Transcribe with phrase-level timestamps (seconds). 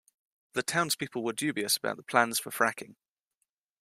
[0.53, 2.95] The townspeople were dubious about the plans for fracking